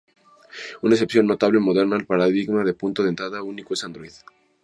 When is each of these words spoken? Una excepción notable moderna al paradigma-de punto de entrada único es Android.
Una 0.81 0.95
excepción 0.95 1.27
notable 1.27 1.59
moderna 1.59 1.95
al 1.95 2.07
paradigma-de 2.07 2.73
punto 2.73 3.03
de 3.03 3.09
entrada 3.09 3.43
único 3.43 3.75
es 3.75 3.83
Android. 3.83 4.13